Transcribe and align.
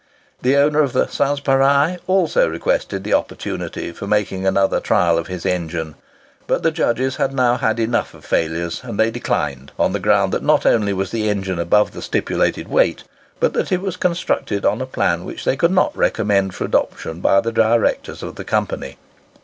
The 0.41 0.57
owner 0.57 0.81
of 0.81 0.93
the 0.93 1.05
"Sanspareil" 1.05 1.99
also 2.07 2.47
requested 2.49 3.03
the 3.03 3.13
opportunity 3.13 3.91
for 3.91 4.07
making 4.07 4.47
another 4.47 4.79
trial 4.79 5.15
of 5.19 5.27
his 5.27 5.45
engine. 5.45 5.93
But 6.47 6.63
the 6.63 6.71
judges 6.71 7.17
had 7.17 7.35
now 7.35 7.57
had 7.57 7.79
enough 7.79 8.15
of 8.15 8.25
failures; 8.25 8.81
and 8.83 8.99
they 8.99 9.11
declined, 9.11 9.73
on 9.77 9.93
the 9.93 9.99
ground 9.99 10.33
that 10.33 10.41
not 10.41 10.65
only 10.65 10.91
was 10.91 11.11
the 11.11 11.29
engine 11.29 11.59
above 11.59 11.91
the 11.91 12.01
stipulated 12.01 12.67
weight, 12.67 13.03
but 13.39 13.53
that 13.53 13.71
it 13.71 13.81
was 13.81 13.95
constructed 13.95 14.65
on 14.65 14.81
a 14.81 14.87
plan 14.87 15.23
which 15.23 15.45
they 15.45 15.55
could 15.55 15.69
not 15.69 15.95
recommend 15.95 16.55
for 16.55 16.63
adoption 16.65 17.19
by 17.19 17.39
the 17.39 17.51
directors 17.51 18.23
of 18.23 18.37
the 18.37 18.43
Company. 18.43 18.97